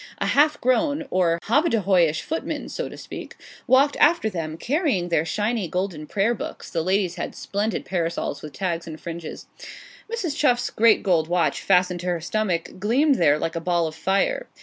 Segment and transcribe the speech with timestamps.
[0.17, 3.35] A half grown, or hobbadehoyish footman, so to speak,
[3.67, 8.51] walked after them, carrying their shining golden prayer books the ladies had splendid parasols with
[8.51, 9.45] tags and fringes.
[10.11, 10.35] Mrs.
[10.35, 14.47] Chuff's great gold watch, fastened to her stomach, gleamed there like a ball of fire.